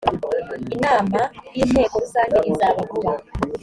inama 0.75 1.21
y 1.55 1.59
‘inteko 1.65 1.93
rusange 2.03 2.39
izaba 2.51 2.81
vuba. 2.89 3.13